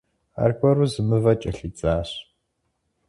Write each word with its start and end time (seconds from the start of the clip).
Аргуэру 0.43 0.87
зы 0.91 1.01
мывэ 1.09 1.33
кӀэлъидзащ. 1.41 2.09